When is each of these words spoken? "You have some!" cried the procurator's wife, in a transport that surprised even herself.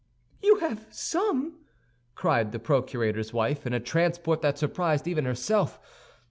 "You 0.41 0.55
have 0.55 0.87
some!" 0.89 1.59
cried 2.15 2.53
the 2.53 2.57
procurator's 2.59 3.33
wife, 3.33 3.67
in 3.67 3.73
a 3.73 3.79
transport 3.79 4.41
that 4.41 4.57
surprised 4.57 5.07
even 5.07 5.25
herself. 5.25 5.79